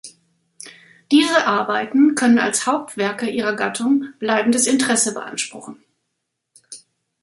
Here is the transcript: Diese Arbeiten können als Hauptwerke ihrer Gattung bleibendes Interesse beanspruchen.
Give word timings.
Diese 1.11 1.45
Arbeiten 1.45 2.15
können 2.15 2.39
als 2.39 2.65
Hauptwerke 2.65 3.29
ihrer 3.29 3.53
Gattung 3.55 4.07
bleibendes 4.17 4.65
Interesse 4.65 5.13
beanspruchen. 5.13 5.83